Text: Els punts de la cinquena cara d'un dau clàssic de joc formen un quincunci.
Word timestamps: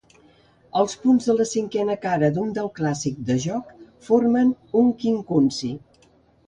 Els 0.83 0.95
punts 1.03 1.27
de 1.31 1.35
la 1.41 1.45
cinquena 1.49 1.97
cara 2.07 2.31
d'un 2.39 2.57
dau 2.57 2.73
clàssic 2.81 3.23
de 3.31 3.39
joc 3.47 3.77
formen 4.09 4.53
un 4.83 4.93
quincunci. 5.05 5.73